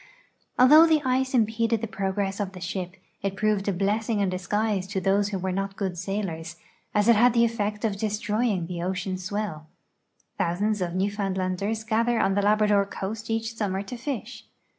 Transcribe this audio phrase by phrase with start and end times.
[0.57, 4.87] Although the ice impeded the j^rogress of the sliip, it ])roved a blessing in disguise
[4.87, 6.55] to those who were not good sailors,
[6.95, 9.67] as it had the effect of destroying the ocean swell.
[10.39, 14.47] Tlu)usands of Newfoundlanders gather on the Labrador coast each suinnu r to fish.